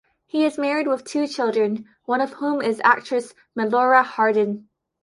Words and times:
He 0.25 0.43
is 0.45 0.57
married 0.57 0.87
with 0.87 1.03
two 1.03 1.27
children, 1.27 1.85
one 2.05 2.21
of 2.21 2.31
whom 2.33 2.59
is 2.59 2.81
actress 2.83 3.35
Melora 3.55 4.03
Hardin. 4.03 4.67